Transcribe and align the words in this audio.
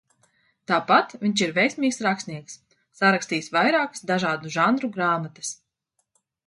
Tāpat 0.69 1.13
viņš 1.23 1.43
ir 1.47 1.53
veiksmīgs 1.57 2.01
rakstnieks– 2.07 2.57
sarakstījis 3.01 3.53
vairākas 3.59 4.05
dažādu 4.15 4.59
žanru 4.59 4.93
grāmatas. 4.99 5.55